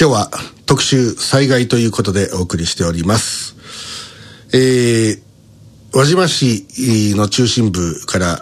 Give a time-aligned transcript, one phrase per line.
[0.00, 0.30] 今日は
[0.66, 3.54] 特集災害ということでお送りしております。
[4.52, 5.20] えー、
[5.92, 8.40] 輪島市の中心部から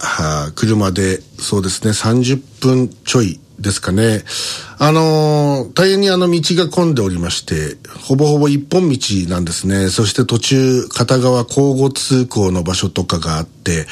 [0.54, 4.22] 車でそうですね30分ちょいですかね。
[4.78, 7.76] あのー、大変にあの道が混んでおりまして、
[8.06, 8.98] ほぼほぼ一本道
[9.28, 9.88] なんですね。
[9.88, 13.86] そして途中、片側交互通行の場所とかがあって、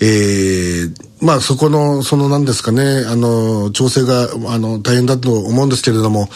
[0.00, 6.28] えー、まあそこの、その何ですかね、あの、調整が、あの、大変だと思うんですけれども、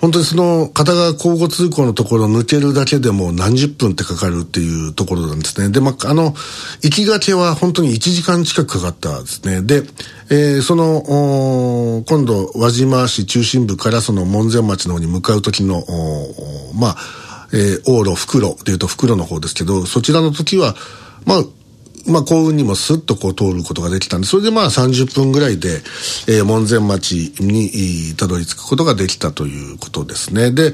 [0.00, 5.70] 本当にその片側交互通行のところを抜けるだけでも何十分ってかかるっていうところなんですね。
[5.70, 6.34] で、まあ、あの、
[6.82, 9.62] 行きがけは本当に1時間近くかかったですね。
[9.62, 9.82] で、
[10.30, 15.84] えー、その、今度、輪島市中心部からその門前町の方に向かう時の、
[16.74, 16.96] まあ、
[17.52, 20.74] えー、往路、袋でいうと袋の方ですけど、そちらの時は、
[21.24, 21.44] まあ、
[22.08, 25.80] まあ、幸運にもスッとこう通ることができたんで、それでまあ30分ぐらいで、
[26.28, 30.50] えー、門前町にたどり着くことができたということですね。
[30.50, 30.72] で、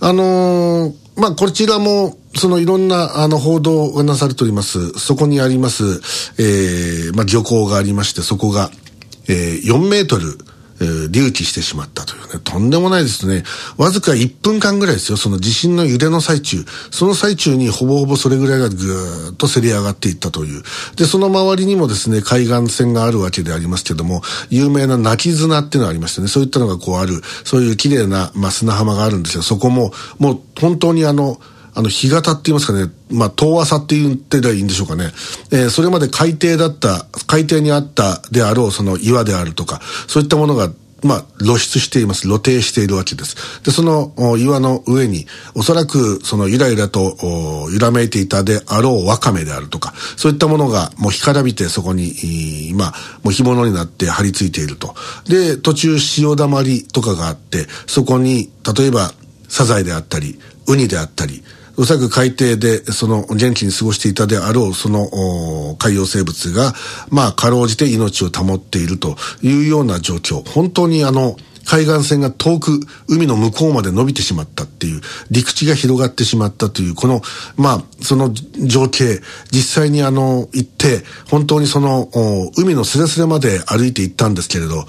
[0.00, 4.92] あのー、まあ、こちらも、そのいろんな、あの、報道がなされております。
[4.98, 5.84] そこにあります、
[6.38, 8.70] えー、まあ、漁港がありまして、そこが、
[9.28, 10.38] えー、4メートル、
[10.80, 13.44] えー、隆起してしまったというね、とんでもないですね。
[13.76, 16.64] わずか1分間ぐらいですよ、その地震の揺れの最中。
[16.90, 20.62] その最中にほぼほぼそれぐらいがぐーっとせり上がっていったという。
[20.96, 29.42] で、その周りにもですね、海岸線があるわけでありますけども、有名な泣き綱っていうのがありましてね、そういったのがこうある、そういう綺麗な、まあ、砂浜があるんですよ。
[29.42, 31.40] そこも、もう本当にあの、
[31.74, 35.10] あの、干潟って言いますかね、まあ、遠浅って言ってりゃいいんでしょうかね。
[35.50, 40.70] えー、それまで海底だった、海底にあったであろうその岩であるとか、そういったものが
[41.02, 42.22] まあ、露出しています。
[42.22, 43.62] 露呈しているわけです。
[43.64, 47.16] で、その岩の上に、おそらくそのゆらゆらと
[47.72, 52.92] 揺らめいていたであろうワカメであるとか、そういったものがもう干からびてそこに、今、
[53.24, 54.94] もう干物になって張り付いていると。
[55.28, 59.12] で、途中潮だまりとかがあって、そこに、例えば、
[59.48, 61.42] サザエであったり、ウニであったり、
[61.76, 66.74] おそらく海底でその元気に過ごしていたであろうその海洋生物が、
[67.10, 70.48] まあ、かろうじて命を保っているというような状況。
[70.48, 77.22] 本当にあの、海岸線が遠く海の向こうまで伸びてしまったっていう、陸地が広がってしまったという、この、
[77.56, 79.20] まあ、その情景、
[79.50, 82.10] 実際にあの、行って、本当にその、
[82.56, 84.84] 海のすれすれまで歩いて行ったんですけれど、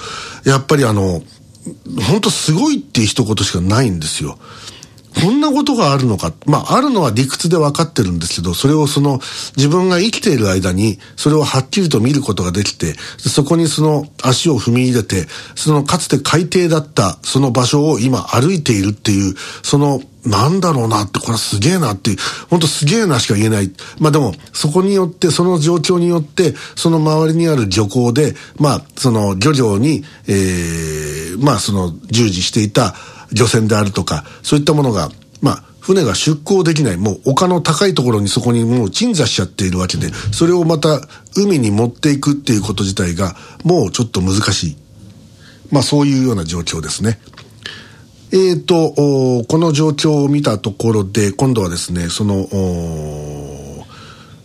[0.45, 1.21] やっぱりあの、
[2.07, 4.37] 本当すごいっていう一言しかないんですよ。
[5.21, 6.33] こんなことがあるのか。
[6.45, 9.19] まあ、あるのは理屈で分かってるんですけど、それをその、
[9.55, 22.17] 自分が生きている間に、それをはっきりと見ることができて、そこにその足を踏み入れて、そのかつて海底だったその場所を今歩いているっていう、その、なんだろうなって、これすげえなっていう、
[22.49, 23.71] 本当すげえなしか言えない。
[23.99, 32.95] まあでも、そこによって、その状況によって、その周りにある漁港で、まあ、その漁業に、ええー、まあその従事していた、
[33.33, 35.09] 漁船であるとか、そういったものが、
[35.41, 41.01] まあ、船が出港できない、もう丘の高いところにそこにもう鎮座しちゃっているわけで、それをまた
[41.35, 43.35] 海に持っていくっていうこと自体が、
[43.65, 44.77] もうちょっと難しい。
[45.71, 47.19] まあそういうような状況ですね。
[48.31, 52.47] えっ、ー、と、この状況を見たところで、今度はですね、その、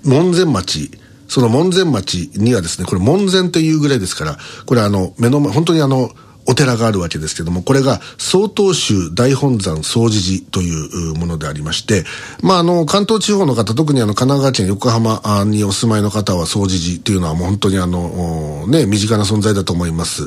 [0.04, 0.90] 門前町、
[1.28, 6.10] その門前町にはですね、これ門前というぐらいですから、これあの、目の前、本当にあの、
[6.48, 12.04] お寺があるわけですけども、これが曹洞宗大本山総持寺というものでありまして、
[12.42, 20.26] まあ、あの、関東地方の方、特にあの、神奈川県横浜にお住まいの方は総持寺というのはもう本当にあの、ね、身近な存在だと思います。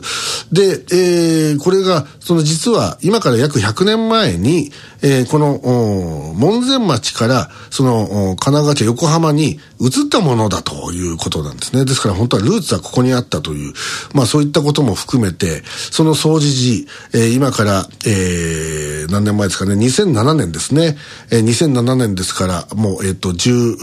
[0.53, 4.71] で、えー、これが、その実は今から約100年前に、
[5.01, 11.85] えー、この、門前町から、その、神奈川県横浜に移ったものだということなんですね。
[11.85, 13.73] ですから本当はルーツはここにあったという、
[14.13, 20.97] まあそういったことも含めて、その総持寺、えー、今から、えー、何年前ですかね、2007年ですね。
[21.31, 23.77] えー、2007年ですから、もう、えっ、ー、と、10、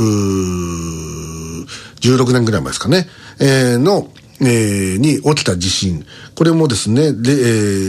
[2.00, 3.08] 16年ぐらい前ですかね、
[3.40, 4.10] えー、の、
[4.40, 6.06] えー、に起きた地震。
[6.34, 7.34] これもですね、で、え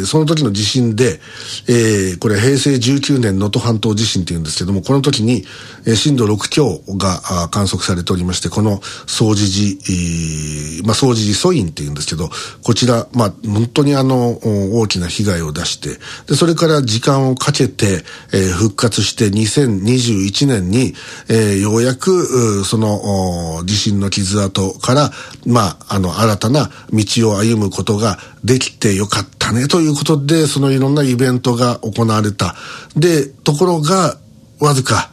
[0.01, 1.19] ー、その時の地震で、
[1.67, 5.45] えー、これ平成19年能登半島地震っていうんですけども、この時に、
[5.85, 12.29] えー、震度6強が観測されておりまして、この総持寺、まあ、総持寺蘇院っていうんですけど、
[12.63, 14.39] こちら、まあ、本当にあの、
[14.79, 18.03] 大きな被害を出して、で、それから時間をかけて、
[18.33, 20.95] えー、復活して2021年に、
[21.27, 25.11] えー、ようやく、その、地震の傷跡から、
[25.45, 32.55] まあ、あの、新たな道を歩むことができてよかったねということで、そのいろんなイベントが行われた。
[32.95, 34.17] で、ところが、
[34.59, 35.11] わずか、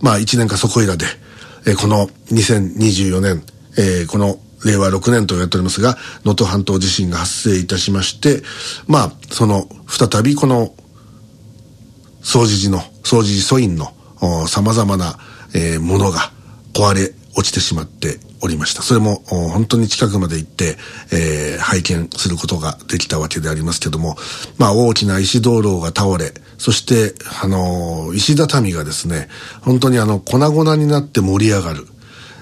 [0.00, 1.06] まあ1年かそこいらで、
[1.66, 3.42] えー、この2024年、
[3.76, 8.42] えー、この令和6年と言われておりますが、能登半島地震が発生いたしまして、
[8.86, 10.74] まあ、その、再びこの、
[12.22, 13.92] 掃除時の、掃除時素因の、
[14.48, 15.18] 様々な、
[15.54, 16.32] えー、ものが
[16.74, 18.82] 壊れ落ちてしまっておりました。
[18.82, 20.76] それも本当に近くまで行って、
[21.12, 24.16] えー、拝見することができたわけでありますけども、
[24.58, 29.28] まあ大きな石灯籠が倒れ、そして、あのー、石畳がですね、
[29.62, 31.86] 本当にあの、粉々になって盛り上がる。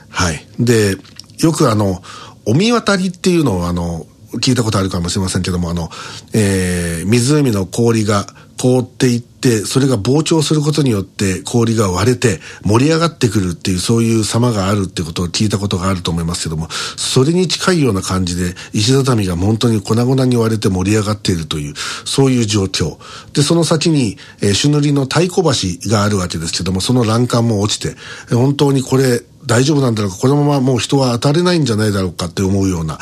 [0.08, 0.46] はい。
[0.58, 0.96] で、
[1.38, 2.02] よくあの、
[2.47, 4.06] お見渡りっていうのをあの、
[4.40, 5.90] 聞いたことあるかもしれませんけども、あの、
[6.32, 8.26] えー、湖の氷が
[8.58, 21.75] 凍っていって、それが膨張することによって氷が割れて盛り上がってくるっていうそういう様があるってことを聞いたことがあると思いますけども、それに近いような感じで石畳が本当に粉々に割れて盛り上がっているという、
[22.05, 22.99] そういう状況。
[23.32, 25.43] で、その先に、えー、朱塗りの太鼓
[25.82, 27.97] 橋があるわけですけども、その欄干も落ちて、
[28.35, 32.99] 本当にこれ、大丈夫なんだろうか、このままもう人は当たれないんじゃないだろうかって思うような。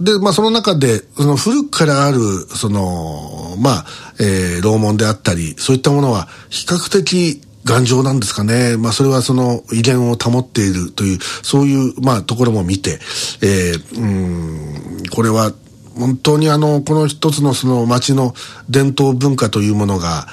[0.00, 2.18] で、まあその中で、その古くからある、
[2.48, 3.86] その、まあ、
[4.20, 8.76] えー、楼門であったり、そういったものは比較的頑丈なんですかね。
[8.76, 12.98] まあそれはその威厳を保っているという、そういう、まあところも見て、
[13.42, 15.52] えー、うん、これは
[15.98, 18.34] 本当にあの、この一つのその町の
[18.70, 20.28] 伝統文化というものが、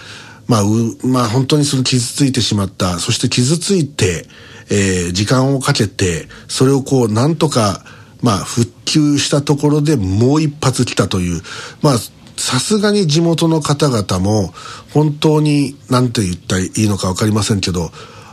[0.48, 4.26] まあ、う、まあ本当にその傷ついてしまった、そして傷ついて、
[4.70, 7.84] えー、時間をかけて、それをこう、なんとか、
[8.22, 11.42] まあ、復旧したところでもう一発来たという、
[11.82, 11.98] まあ、
[12.38, 14.54] さすがに地元の方々も、
[14.94, 17.92] 本当に、なんて言ったらいいのかわかりませんけど、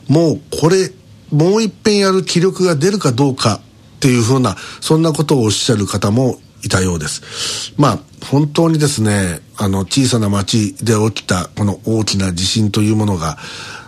[0.08, 0.90] もうこれ、
[1.30, 3.60] もう一遍やる気力が出るかどうか
[3.96, 7.72] っていうふうな、そんなことをおっしゃる方もいたようです。
[7.76, 13.38] まあ、本当にですね、あの、小さな町で起きた、この大きな地震というものが、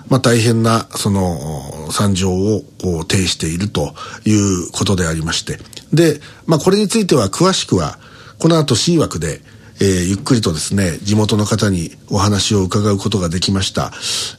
[0.09, 3.95] まあ、大変な、その、惨状を、こう、呈していると
[4.25, 5.59] いうことでありまして。
[5.93, 7.99] で、まあ、これについては、詳しくは、
[8.39, 9.41] この後 C 枠で、
[9.81, 13.93] えー、ゆっくりとですね、地元の方にお話を伺うことができました。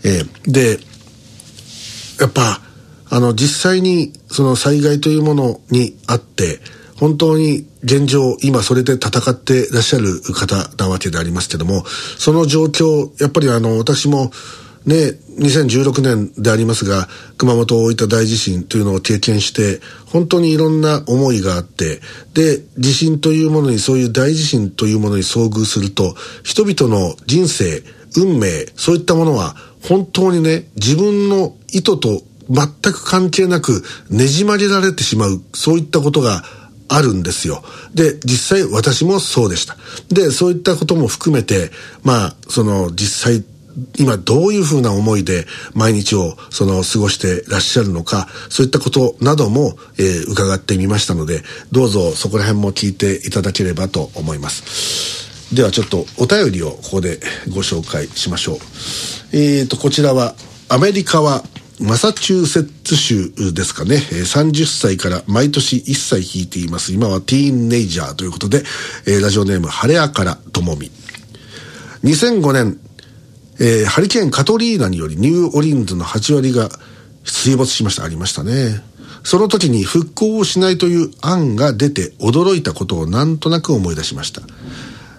[0.03, 0.79] えー、で、
[2.19, 2.61] やっぱ、
[3.09, 6.59] あの、実際に、その災害というものにあって、
[6.97, 11.85] 本当に現状、今それで戦ってらっしゃる方なわけでありますけども、
[12.17, 14.31] その状況、やっぱりあの、私も、
[14.87, 22.01] で、2016年でありますが、熊本大分大地震というのを経験して、本当にいろんな思いがあって、
[22.33, 27.83] で、地震というものに、そういう大地震というものに遭遇すると、人々の人生、
[28.17, 36.43] 運命、そういったものは、本当にね、自分の意図と全く関係なくねじ曲げられてしまう、そういったことが
[36.87, 37.63] あるんですよ。
[37.93, 39.75] で、実際私もそうでした。
[40.09, 41.71] で、そういったことも含めて、
[42.03, 43.43] まあ、その実際
[43.97, 55.25] 今どういうふうな思いで毎日をその過ごしてらっしゃるのか、そういったことなども、えー、伺ってみましたので、どうぞそこら辺も聞いていただければと思います。
[55.53, 57.19] ではちょっとお便りをここで
[57.53, 58.57] ご紹介しましょう。
[59.33, 60.35] えーと、こちらは
[60.69, 61.43] アメリカは
[61.80, 63.98] マサチューセッツ州ですかね。
[63.98, 66.94] 30歳から毎年1歳弾いています。
[66.94, 68.63] 今はティーンネイジャーということで、
[69.22, 70.89] ラジオネーム、晴れやからともみ。
[72.04, 72.80] 2005年
[73.60, 76.69] えー、ハリケーンカトリーナによりニューオリンズの8割が
[77.24, 78.04] 水没しました。
[78.04, 78.81] ありましたね。
[79.24, 84.42] その時に復興をしないという案が出て驚いたことをなんとなく思い出しました。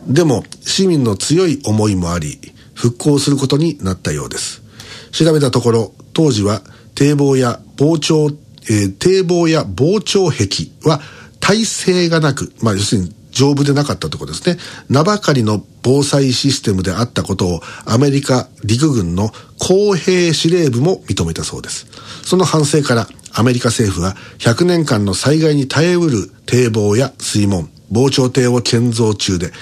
[0.06, 2.38] でも、市民の強い思いもあり、
[2.75, 4.62] 復興することになったようです。
[5.11, 6.62] 調べたところ、当時は
[6.94, 8.30] 堤防や防潮、
[8.70, 10.46] えー、堤防や防潮壁
[10.82, 11.02] は
[11.40, 14.56] 耐性がなく、まあ要するに丈夫でなかったところですね。
[14.88, 21.87] 名ばかりの防災システムであったことをアメリカ陸軍の公平司令部も認めたそうです。
[22.25, 29.52] その反省からアメリカ政府は100年間の災害に耐えうる堤防や水門、防潮堤を建造中で、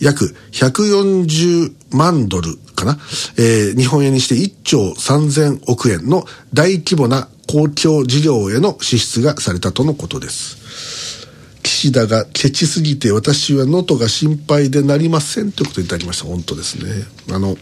[0.00, 2.98] 約140万ドルかな、
[3.36, 11.26] えー、日本円にして1兆3000億円の大規模な公共事業への支出がされたとのことです。
[11.62, 16.26] 岸田がケチすぎて私は能登が心配でなりませんということをいただきました。
[16.26, 16.90] 本当ですね。
[17.30, 17.56] あの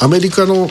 [0.00, 0.68] アメリカの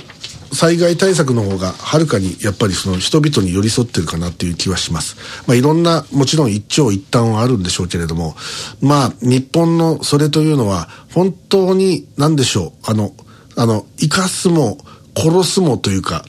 [0.53, 5.17] 災害対策の方がはるかにやっぱりその人々に寄り添ってるかなっていう気はします。
[5.47, 8.35] まあいろんなもちろん一長一短はあるんでしょうけれども、
[8.81, 13.13] まあ日本のそれというのは本当に何でしょう、あの、
[13.55, 14.77] あの、生かすも
[15.17, 16.25] 殺すもというか、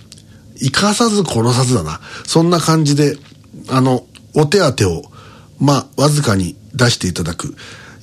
[0.56, 2.00] 生かさず殺さずだな。
[2.25, 3.16] そんな感じで、
[3.68, 5.16] あの、お手当を
[5.58, 7.56] まあ、わずかに出していただく。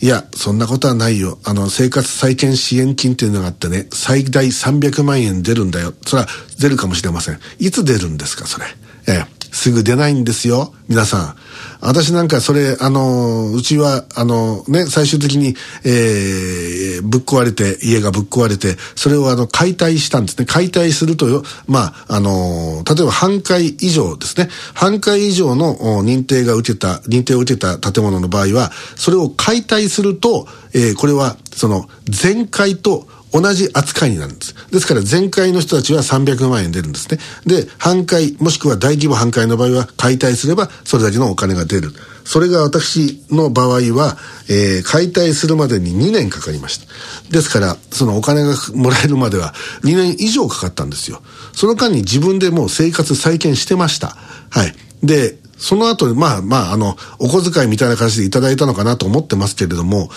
[0.03, 1.39] いや、そんなことはないよ。
[1.45, 5.93] あの、生活再建支援金っていうのがあってね、最大300万円出るんだよ。
[6.05, 6.27] それは
[6.60, 7.39] 出るかもしれません。
[7.57, 8.65] いつ出るんですか、それ？
[9.07, 9.25] ええ。
[9.53, 11.36] すぐ出ないんですよ、皆さん。
[11.79, 15.55] 私なんかそれ、あの、うちは、あの、ね、最終的に、
[15.86, 20.45] えー、ぶっ壊れて、家がぶっ壊れて、それをあの、解体したんですね。
[20.45, 24.50] 解体するとよ、まあ、あの、例えば半壊以上ですね。
[24.74, 34.56] 半壊以上の認定が受けた、認定を受けた建物の場合は、それを解体すると、えー、これは、その、全壊と同じ扱いになるんです。
[34.72, 37.20] ですから全壊の人たちは300万円出るんですね。
[37.46, 41.92] で、半壊、もしくは大規模半壊の場合は解体すればそれだけのお金が出る。
[42.25, 46.86] それが私の場合は、えー、解体するまでに2年かかりました。
[47.32, 51.22] ですから、そのお金がもらえるまでは2年以上かかったんですよ。
[51.54, 54.16] その間に自分でもう生活再建してました。
[54.52, 54.75] はい。
[55.02, 60.10] で、その後、まあまあ、あの、お小遣いみたいな形でいただいたのかなと思ってますけれども、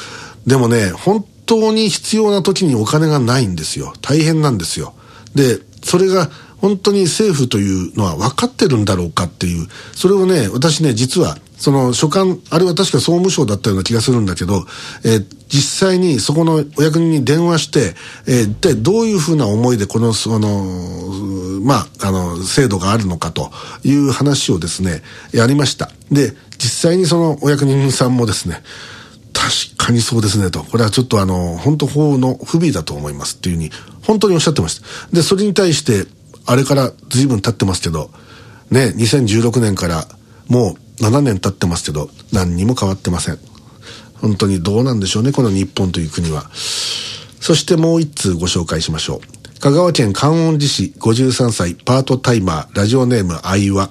[0.47, 3.95] でもね、本当に必要な時にお金がないんですよ。
[4.03, 4.95] 大変なんですよ。
[5.35, 14.67] で、それが本当に政府というのは分かってるんだろうかっていう、それをね、私ね、実は、その所管、あれは確か総務省だったような気がするんだけど、
[15.05, 17.95] えー、実際にそこのお役人に電話して、
[18.27, 20.65] えー、一体どういうふうな思いでこの、その、
[21.63, 23.51] まあ、あの、制度があるのかと
[23.85, 25.91] いう話をですね、やりました。
[26.11, 28.63] で、実際にそのお役人さんもですね、
[29.47, 30.65] 確かにそうですねと。
[30.65, 33.71] これはちょっとあの、本当法の不備だと思いますっていうふうに、
[34.03, 34.87] 本当におっしゃってました。
[35.13, 36.09] で、それに対して、
[36.47, 38.11] あれから随分経ってますけど、
[38.73, 40.09] ね、2016年から
[40.49, 43.39] もう7年経ってますけど、何にも変わってません。
[44.15, 46.51] 本当にどうなんでしょうね、この日本という国は。
[47.41, 49.21] そしてもう一通ご紹介しましょ
[49.57, 49.59] う。
[49.61, 53.91] 香川県観音寺市53歳パートタイマーラジオネーム愛は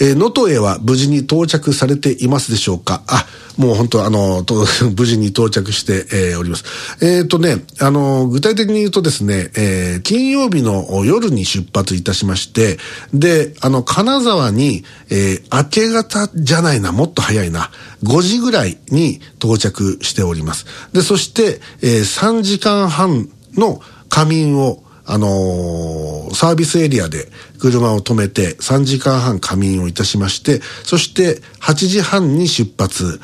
[0.00, 3.02] えー、能登へは無事に到着されていますでしょうか？
[3.06, 3.26] あ、
[3.56, 4.44] もう本当あの、
[4.96, 6.64] 無事に到着して、えー、おります。
[7.00, 12.78] えっ、ー、とね、あの、具体的に言うとですね、えー、金曜日の夜に出発いたしまして、
[13.12, 17.70] で、あの、金沢に、えー、明け方じゃないな、もっと早いな、
[18.04, 20.66] 5時ぐらいに到着しております。
[20.92, 33.20] で、そして、えー、3時間半の仮眠をあのー、サービスエリアで車を止めて3時間半仮眠をいたしまして、そして8時半に出発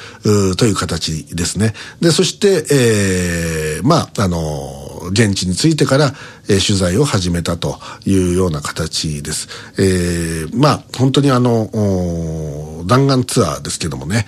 [0.57, 1.75] という形ですね。
[2.01, 6.15] で、そして、えー、まあ、あのー、現地に着いてから、
[6.49, 9.49] えー、取材を始めたというような形です。
[9.79, 11.69] えー、まあ、本当にあの、
[12.87, 14.27] 弾丸ツアーですけどもね。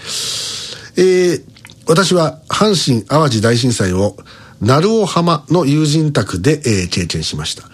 [0.98, 1.42] えー、
[1.86, 4.16] 私は阪神淡路大震災を
[4.60, 7.64] 鳴尾浜の友人宅で、えー、経験しました。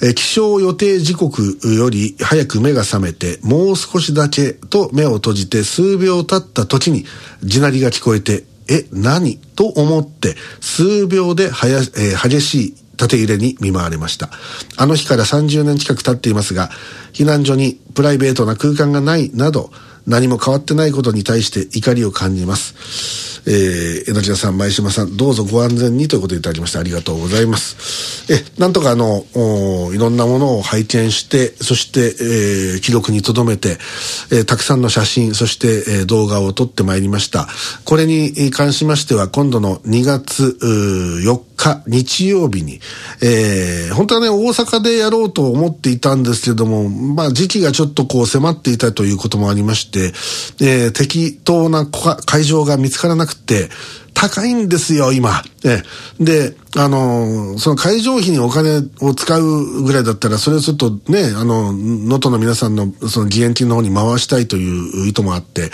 [0.00, 7.04] えー、起床予定時刻より早く目が覚めて、もう少しだけと目を閉じて数秒経った時に、
[7.42, 9.38] 地鳴りが聞こえて、え、何？
[9.56, 14.28] と思って、数秒で、えー、激しい縦揺れに見舞われました。
[14.76, 16.68] あの日から30年近く経っていますが、
[17.12, 19.70] 避難所にプライベートな空間がないなど、
[20.06, 23.27] 何も変わってないことに対して怒りを感じます。
[23.50, 28.30] えー、江ノ島さん、前島さん、どうぞご安全にということでいただきましてありがとうございます。
[28.30, 29.24] え、なんとかあの、
[29.94, 33.78] いろんなものを拝見して、そして、えー、記録に留めて、
[34.30, 37.48] えー、たくさんの写真、そして、えー、動画を撮ってまいりました。
[37.86, 40.58] これに関しましては、今度の2月
[41.24, 42.80] 4日日曜日に、
[43.22, 50.12] えー、本当はね、大阪でやろうと思っていたんですけども、まあ時期がちょっとこう迫っていたということもありまして、
[50.64, 53.68] えー、適当な会場が見つからなくて、
[54.20, 55.44] 高いんですよ、今。
[55.64, 55.80] え
[56.18, 65.70] で、あの、その会場費にお金を使うぐらいだったら、それをちょっとね、あの、能登の皆さんのその義援金の方に回したいという意図もあって、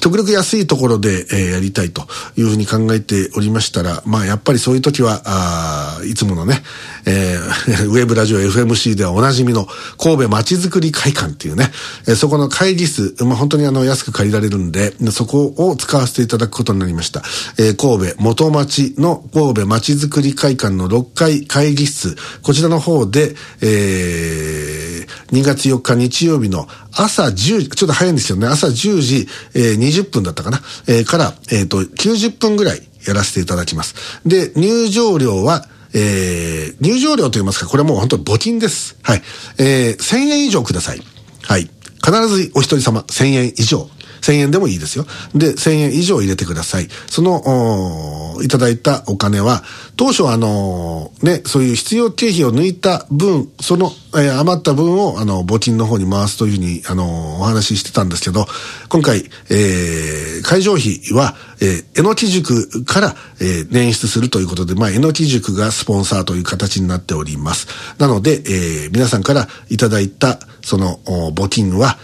[0.00, 2.02] 極力安いところで、えー、やりたいと
[2.36, 6.62] いうふうに考えておりましたら、まあやっぱりそういう時は、あいつものね、
[7.04, 11.70] えー、 ウェブラジオ FMC ではおなじみの神戸まちづくり会館っていうね、
[12.06, 17.22] えー、そこの会議室、まあ本当にあの安く借りられるんで、そこを使わせていただくことになりました。
[17.56, 33.94] えー、神戸元町の神戸まちづくり会館の6階会議室、こちらの方で、えー、2月4日日曜日の朝10時、ちょっと早いんですよね、朝10時、えー、20分だったかな、えー、から、えっ、ー、と、90分ぐらいやらせていただきます。
[34.26, 35.66] で、入場料は、
[35.98, 38.96] えー、入場料といいますか、これはもう本当募金です。
[39.02, 39.22] はい。
[39.58, 41.02] えー、1000円以上ください。
[41.48, 41.70] はい。
[42.04, 43.88] 必ずお一人様1000円以上。
[44.20, 45.06] 1000円でもいいですよ。
[45.34, 46.88] で、1000円以上入れてください。
[47.06, 49.62] その、いただいたお金は、
[49.96, 58.46] 当初あの、ね、そういう必要経費を抜いた分、その、えー、余った分を、あの、募金の方に回すというふうに、あの、お話ししてたんですけど、
[58.88, 67.68] 今回、えー、会場費は、えー、えのき塾から、えー、捻出するということで、まあ、えのき塾がスポンサーという形になっております。
[67.98, 71.00] なので、えー、皆さんからいただいたその
[71.34, 71.98] 募金は、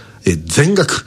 [0.44, 1.06] 全額、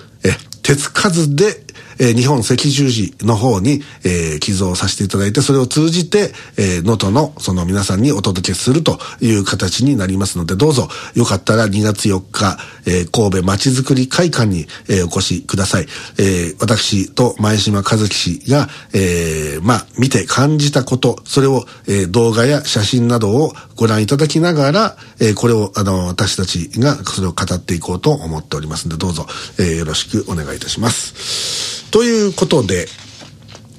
[0.63, 1.63] 手つかずで
[2.00, 15.88] えー、日本赤十字の方に、えー、寄贈させていただいて、それを通じて、えー、能登のその皆さんにお届けするという形になりますので、どうぞよかったら2月4日、えー、神戸まちづくり会館に、えー、お越しください。
[16.18, 29.27] えー、私と前島和樹氏が、えー、まあ、見て感じたこと、それを、えー、動画や写真などをご覧いただきながら、えー、これを、あの、私たちがそれを語っていこうと思っておりますので、どうぞ、
[29.60, 31.57] えー、よろしくお願いいたします。
[31.91, 32.88] ということで、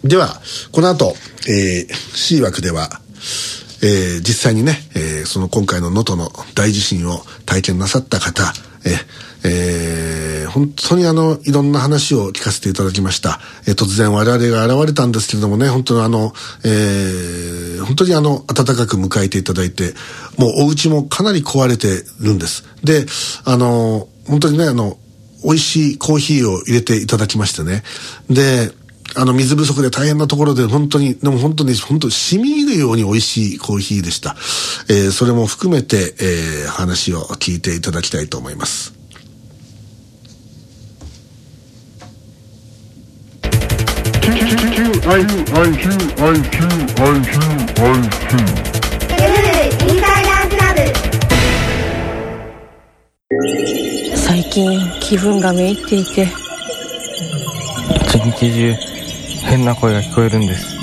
[0.05, 0.41] では、
[0.73, 1.15] この後、
[1.49, 2.89] えー、C 枠では、
[3.83, 8.53] えー、実際にね、えー、その今回の能登の大地震を体験なさった方、
[8.85, 8.97] え
[9.45, 13.41] えー、本当にあの、いろんな話を聞かせていただきました。
[13.67, 16.33] えー、突然我々が現れたんですけれどもね、本当にあの、
[16.65, 19.95] えー、本当にあの、温かく迎えていただいて、
[20.37, 22.65] もうお家もかなり壊れてるんです。
[22.83, 23.07] で、
[23.45, 24.99] あの、本当にね、あの、
[25.45, 27.83] 美味しいコーヒーを入れていただきましてね。
[28.29, 28.73] で、
[29.15, 34.37] あの、水不足で大変なところで、本当に、でも本当に、本当に染み入るように美味しいコーヒーでした。
[34.89, 38.99] えー、それも含めて、えー、話を聞いていただきたいと思います。
[54.41, 56.29] 最近気分がめいっていて。
[58.07, 58.75] 一日中
[59.49, 60.77] 変な声が聞こえるんです。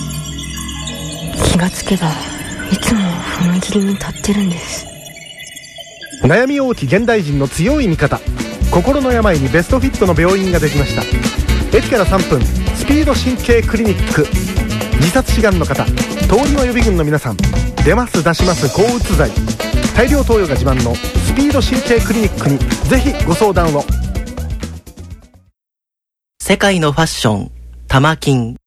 [1.54, 2.10] 気がつけば
[2.70, 4.86] いつも踏切に立ってるんです。
[6.24, 8.20] 悩み大き現代人の強い味方。
[8.72, 11.04] 心の病にベストフィットの病院ができました。
[11.78, 12.42] 駅から3分
[12.76, 14.28] スピード神経クリニック。
[14.98, 15.94] 自殺志願の方通
[16.46, 17.38] りの予備軍の皆さん
[17.86, 19.30] 出ます出します抗うつ剤
[19.94, 22.58] 大量投与が自慢のスピード神経クリニックに
[22.90, 23.84] ぜひご相談を。
[26.42, 27.52] 世界のファッション
[27.88, 28.58] 玉金。